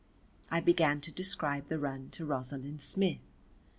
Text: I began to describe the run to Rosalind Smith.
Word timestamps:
I 0.49 0.61
began 0.61 0.99
to 1.01 1.11
describe 1.11 1.67
the 1.67 1.77
run 1.77 2.09
to 2.13 2.25
Rosalind 2.25 2.81
Smith. 2.81 3.21